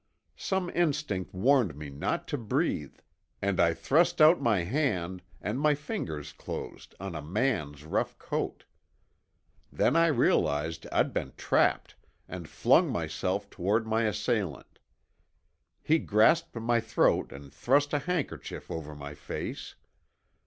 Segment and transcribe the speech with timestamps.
[0.39, 2.95] Some instinct warned me not to breathe
[3.39, 8.65] and I thrust out my hand and my fingers closed on a man's rough coat.
[9.71, 11.95] Then I realized I'd been trapped
[12.27, 14.79] and flung myself toward my assailant.
[15.83, 19.75] He grasped my throat and thrust a handkerchief over my face.